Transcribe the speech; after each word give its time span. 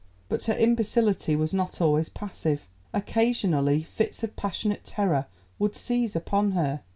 But 0.29 0.45
her 0.45 0.53
imbecility 0.57 1.35
was 1.35 1.53
not 1.53 1.79
always 1.79 2.09
passive. 2.09 2.67
Occasionally 2.91 3.83
fits 3.83 4.23
of 4.23 4.35
passionate 4.35 4.83
terror 4.83 5.27
would 5.59 5.75
seize 5.75 6.15
upon 6.15 6.53
her. 6.53 6.81